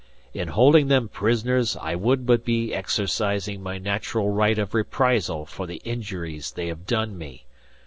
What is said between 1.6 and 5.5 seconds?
I would but be exercising my natural right of reprisal